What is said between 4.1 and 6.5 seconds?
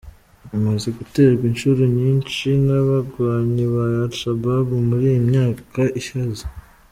Shabab muri iyi myaka iheze.